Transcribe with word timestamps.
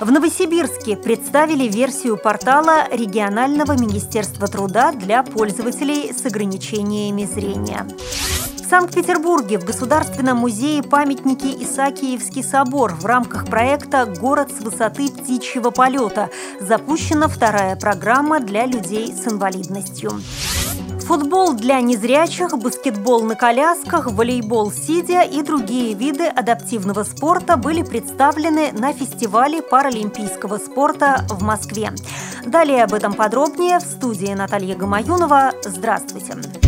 В 0.00 0.10
Новосибирске 0.10 0.96
представили 0.96 1.68
версию 1.68 2.16
портала 2.16 2.88
регионального 2.90 3.72
министерства 3.72 4.48
труда 4.48 4.92
для 4.92 5.22
пользователей 5.22 6.14
с 6.14 6.24
ограничениями 6.24 7.26
зрения. 7.26 7.86
В 8.56 8.70
Санкт-Петербурге 8.70 9.58
в 9.58 9.66
Государственном 9.66 10.38
музее 10.38 10.82
памятники 10.82 11.48
Исаакиевский 11.64 12.42
собор 12.42 12.94
в 12.94 13.04
рамках 13.04 13.44
проекта 13.44 14.06
«Город 14.06 14.50
с 14.58 14.62
высоты 14.62 15.08
птичьего 15.10 15.70
полета» 15.70 16.30
запущена 16.60 17.28
вторая 17.28 17.76
программа 17.76 18.40
для 18.40 18.64
людей 18.64 19.12
с 19.12 19.30
инвалидностью. 19.30 20.12
Футбол 21.10 21.54
для 21.54 21.80
незрячих, 21.80 22.56
баскетбол 22.56 23.24
на 23.24 23.34
колясках, 23.34 24.06
волейбол 24.12 24.70
сидя 24.70 25.22
и 25.22 25.42
другие 25.42 25.92
виды 25.94 26.26
адаптивного 26.26 27.02
спорта 27.02 27.56
были 27.56 27.82
представлены 27.82 28.70
на 28.70 28.92
фестивале 28.92 29.60
паралимпийского 29.60 30.58
спорта 30.58 31.26
в 31.28 31.42
Москве. 31.42 31.90
Далее 32.46 32.84
об 32.84 32.94
этом 32.94 33.14
подробнее 33.14 33.80
в 33.80 33.82
студии 33.82 34.32
Наталья 34.34 34.76
Гамаюнова. 34.76 35.50
Здравствуйте! 35.64 36.59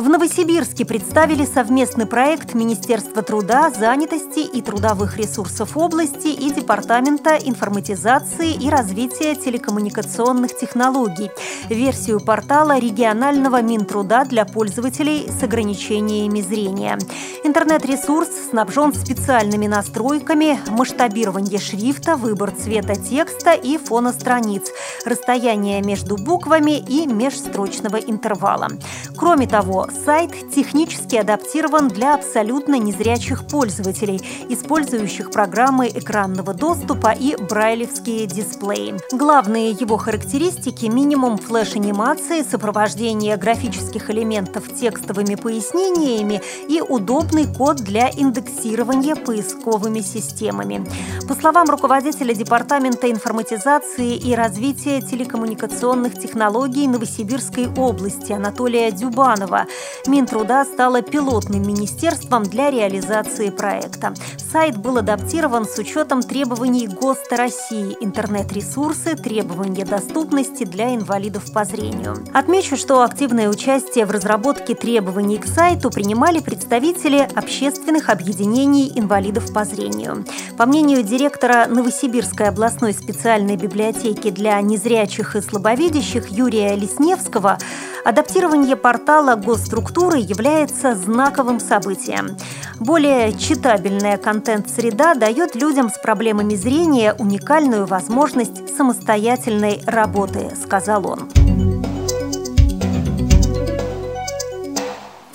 В 0.00 0.08
Новосибирске 0.08 0.86
представили 0.86 1.44
совместный 1.44 2.06
проект 2.06 2.54
Министерства 2.54 3.20
труда, 3.20 3.68
занятости 3.68 4.38
и 4.38 4.62
трудовых 4.62 5.18
ресурсов 5.18 5.76
области 5.76 6.28
и 6.28 6.50
Департамента 6.50 7.36
информатизации 7.36 8.54
и 8.54 8.70
развития 8.70 9.34
телекоммуникационных 9.34 10.56
технологий, 10.56 11.30
версию 11.68 12.20
портала 12.20 12.78
регионального 12.78 13.60
Минтруда 13.60 14.24
для 14.24 14.46
пользователей 14.46 15.28
с 15.28 15.42
ограничениями 15.42 16.40
зрения. 16.40 16.96
Интернет-ресурс 17.44 18.30
снабжен 18.48 18.94
специальными 18.94 19.66
настройками, 19.66 20.58
масштабирование 20.70 21.58
шрифта, 21.58 22.16
выбор 22.16 22.52
цвета 22.52 22.96
текста 22.96 23.52
и 23.52 23.76
фона 23.76 24.14
страниц, 24.14 24.62
расстояние 25.04 25.82
между 25.82 26.16
буквами 26.16 26.78
и 26.78 27.06
межстрочного 27.06 27.96
интервала. 27.96 28.68
Кроме 29.14 29.46
того, 29.46 29.88
сайт 29.92 30.32
технически 30.54 31.16
адаптирован 31.16 31.88
для 31.88 32.14
абсолютно 32.14 32.76
незрячих 32.78 33.46
пользователей, 33.46 34.20
использующих 34.48 35.30
программы 35.30 35.88
экранного 35.88 36.54
доступа 36.54 37.12
и 37.12 37.36
брайлевские 37.36 38.26
дисплеи. 38.26 38.94
Главные 39.12 39.70
его 39.70 39.96
характеристики– 39.96 40.86
минимум 40.86 41.38
флеш-анимации, 41.38 42.42
сопровождение 42.42 43.36
графических 43.36 44.10
элементов 44.10 44.74
текстовыми 44.74 45.34
пояснениями 45.34 46.40
и 46.68 46.80
удобный 46.80 47.46
код 47.46 47.78
для 47.78 48.10
индексирования 48.10 49.16
поисковыми 49.16 50.00
системами. 50.00 50.86
По 51.28 51.34
словам 51.34 51.68
руководителя 51.68 52.34
Департамента 52.34 53.10
информатизации 53.10 54.16
и 54.16 54.34
развития 54.34 55.00
телекоммуникационных 55.00 56.18
технологий 56.18 56.86
Новосибирской 56.88 57.68
области 57.76 58.32
Анатолия 58.32 58.90
Дюбанова, 58.90 59.66
Минтруда 60.06 60.64
стала 60.64 61.02
пилотным 61.02 61.62
министерством 61.62 62.42
для 62.42 62.70
реализации 62.70 63.50
проекта. 63.50 64.14
Сайт 64.52 64.76
был 64.76 64.98
адаптирован 64.98 65.66
с 65.66 65.78
учетом 65.78 66.22
требований 66.22 66.86
ГОСТа 66.86 67.36
России, 67.36 67.96
интернет-ресурсы, 68.00 69.14
требования 69.14 69.84
доступности 69.84 70.64
для 70.64 70.94
инвалидов 70.94 71.52
по 71.52 71.64
зрению. 71.64 72.24
Отмечу, 72.32 72.76
что 72.76 73.02
активное 73.02 73.48
участие 73.48 74.06
в 74.06 74.10
разработке 74.10 74.74
требований 74.74 75.38
к 75.38 75.46
сайту 75.46 75.90
принимали 75.90 76.40
представители 76.40 77.28
общественных 77.34 78.08
объединений 78.08 78.90
инвалидов 78.94 79.52
по 79.52 79.64
зрению. 79.64 80.24
По 80.56 80.66
мнению 80.66 81.02
директора 81.02 81.66
Новосибирской 81.68 82.48
областной 82.48 82.92
специальной 82.92 83.56
библиотеки 83.56 84.30
для 84.30 84.60
незрячих 84.60 85.36
и 85.36 85.40
слабовидящих 85.40 86.28
Юрия 86.28 86.74
Лесневского, 86.74 87.58
адаптирование 88.04 88.76
портала 88.76 89.36
госструктуры 89.60 90.18
является 90.18 90.94
знаковым 90.94 91.60
событием. 91.60 92.36
Более 92.78 93.34
читабельная 93.34 94.16
контент-среда 94.16 95.14
дает 95.14 95.54
людям 95.54 95.90
с 95.90 95.98
проблемами 95.98 96.54
зрения 96.54 97.14
уникальную 97.18 97.84
возможность 97.84 98.74
самостоятельной 98.74 99.82
работы, 99.86 100.50
сказал 100.60 101.06
он. 101.06 101.28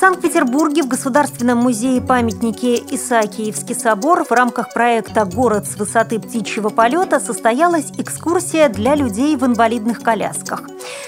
Санкт-Петербурге 0.00 0.82
в 0.82 0.88
Государственном 0.88 1.58
музее 1.58 2.00
памятники 2.00 2.82
Исаакиевский 2.90 3.74
собор 3.74 4.24
в 4.24 4.32
рамках 4.32 4.72
проекта 4.72 5.24
«Город 5.24 5.66
с 5.66 5.76
высоты 5.76 6.18
птичьего 6.18 6.68
полета» 6.68 7.20
состоялась 7.20 7.90
экскурсия 7.96 8.68
для 8.68 8.94
людей 8.94 9.36
в 9.36 9.44
инвалидных 9.44 10.02
колясках. 10.02 10.62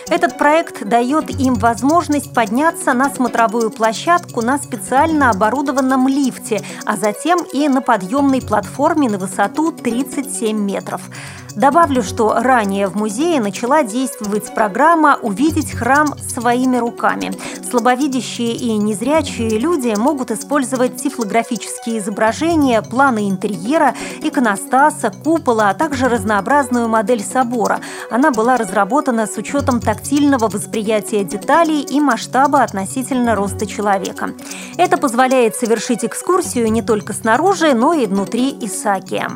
Этот 0.08 0.38
проект 0.38 0.84
дает 0.84 1.30
им 1.30 1.54
возможность 1.54 2.34
подняться 2.34 2.92
на 2.92 3.08
смотровую 3.10 3.70
площадку 3.70 4.42
на 4.42 4.58
специально 4.58 5.30
оборудованном 5.30 6.08
лифте, 6.08 6.62
а 6.84 6.96
затем 6.96 7.40
и 7.52 7.68
на 7.68 7.82
подъемной 7.82 8.42
платформе 8.42 9.08
на 9.08 9.18
высоту 9.18 9.72
37 9.72 10.56
метров. 10.56 11.02
Добавлю, 11.56 12.02
что 12.02 12.34
ранее 12.34 12.86
в 12.88 12.96
музее 12.96 13.40
начала 13.40 13.82
действовать 13.82 14.54
программа 14.54 15.18
«Увидеть 15.20 15.72
храм 15.72 16.18
своими 16.18 16.78
руками». 16.78 17.32
Слабовидящие 17.68 18.52
и 18.54 18.76
незрячие 18.76 19.58
люди 19.58 19.94
могут 19.96 20.30
использовать 20.30 20.96
тифлографические 20.96 21.98
изображения, 21.98 22.80
планы 22.80 23.28
интерьера, 23.28 23.94
иконостаса, 24.22 25.10
купола, 25.10 25.70
а 25.70 25.74
также 25.74 26.08
разнообразную 26.08 26.88
модель 26.88 27.22
собора. 27.22 27.80
Она 28.10 28.30
была 28.30 28.56
разработана 28.56 29.26
с 29.26 29.36
учетом 29.36 29.80
тактильного 29.80 30.48
восприятия 30.48 31.22
деталей 31.22 31.82
и 31.82 32.00
масштаба 32.00 32.62
относительно 32.62 33.34
роста 33.34 33.66
человека. 33.66 34.30
Это 34.78 34.96
позволяет 34.96 35.54
совершить 35.56 36.04
экскурсию 36.04 36.72
не 36.72 36.82
только 36.82 37.12
снаружи, 37.12 37.74
но 37.74 37.92
и 37.92 38.06
внутри 38.06 38.56
Исаакия. 38.60 39.30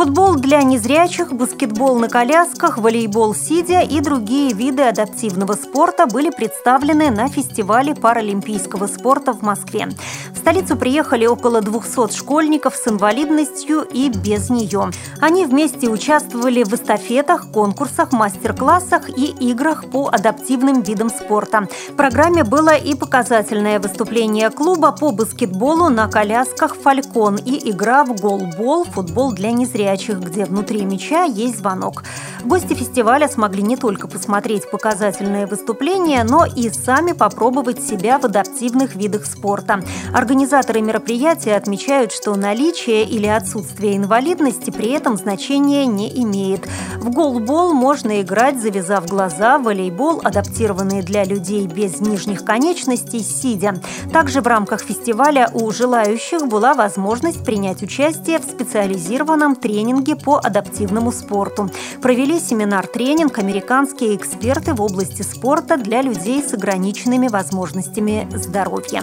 Футбол 0.00 0.36
для 0.36 0.62
незрячих, 0.62 1.30
баскетбол 1.30 1.98
на 1.98 2.08
колясках, 2.08 2.78
волейбол 2.78 3.34
сидя 3.34 3.82
и 3.82 4.00
другие 4.00 4.54
виды 4.54 4.84
адаптивного 4.84 5.52
спорта 5.52 6.06
были 6.06 6.30
представлены 6.30 7.10
на 7.10 7.28
фестивале 7.28 7.94
паралимпийского 7.94 8.86
спорта 8.86 9.34
в 9.34 9.42
Москве. 9.42 9.88
В 10.32 10.38
столицу 10.38 10.76
приехали 10.76 11.26
около 11.26 11.60
200 11.60 12.16
школьников 12.16 12.76
с 12.76 12.88
инвалидностью 12.88 13.82
и 13.82 14.08
без 14.08 14.48
нее. 14.48 14.90
Они 15.20 15.44
вместе 15.44 15.90
участвовали 15.90 16.62
в 16.62 16.72
эстафетах, 16.72 17.52
конкурсах, 17.52 18.12
мастер-классах 18.12 19.10
и 19.10 19.26
играх 19.50 19.90
по 19.90 20.08
адаптивным 20.08 20.80
видам 20.80 21.10
спорта. 21.10 21.68
В 21.90 21.96
программе 21.96 22.42
было 22.42 22.74
и 22.74 22.94
показательное 22.94 23.78
выступление 23.78 24.48
клуба 24.48 24.92
по 24.92 25.12
баскетболу 25.12 25.90
на 25.90 26.08
колясках 26.08 26.74
«Фалькон» 26.74 27.36
и 27.36 27.70
игра 27.70 28.06
в 28.06 28.18
голбол, 28.18 28.84
футбол 28.84 29.32
для 29.32 29.50
незрячих 29.50 29.89
горячих, 29.90 30.20
где 30.20 30.44
внутри 30.44 30.84
мяча 30.84 31.24
есть 31.24 31.58
звонок. 31.58 32.04
Гости 32.44 32.74
фестиваля 32.74 33.28
смогли 33.28 33.62
не 33.62 33.76
только 33.76 34.08
посмотреть 34.08 34.70
показательные 34.70 35.46
выступления, 35.46 36.24
но 36.24 36.46
и 36.46 36.70
сами 36.70 37.12
попробовать 37.12 37.82
себя 37.82 38.18
в 38.18 38.24
адаптивных 38.24 38.94
видах 38.94 39.26
спорта. 39.26 39.82
Организаторы 40.14 40.80
мероприятия 40.80 41.56
отмечают, 41.56 42.12
что 42.12 42.34
наличие 42.36 43.04
или 43.04 43.26
отсутствие 43.26 43.96
инвалидности 43.96 44.70
при 44.70 44.90
этом 44.90 45.16
значения 45.16 45.86
не 45.86 46.08
имеет. 46.22 46.66
В 47.00 47.10
голбол 47.10 47.72
можно 47.72 48.20
играть, 48.20 48.60
завязав 48.60 49.06
глаза, 49.06 49.58
волейбол, 49.58 50.20
адаптированный 50.22 51.00
для 51.00 51.24
людей 51.24 51.66
без 51.66 51.98
нижних 52.00 52.44
конечностей, 52.44 53.20
сидя. 53.20 53.80
Также 54.12 54.42
в 54.42 54.46
рамках 54.46 54.82
фестиваля 54.82 55.50
у 55.54 55.70
желающих 55.70 56.46
была 56.46 56.74
возможность 56.74 57.42
принять 57.42 57.82
участие 57.82 58.38
в 58.38 58.42
специализированном 58.42 59.56
тренинге 59.56 60.14
по 60.14 60.36
адаптивному 60.36 61.10
спорту. 61.10 61.70
Провели 62.02 62.38
семинар-тренинг 62.38 63.38
американские 63.38 64.14
эксперты 64.14 64.74
в 64.74 64.82
области 64.82 65.22
спорта 65.22 65.78
для 65.78 66.02
людей 66.02 66.42
с 66.42 66.52
ограниченными 66.52 67.28
возможностями 67.28 68.28
здоровья. 68.34 69.02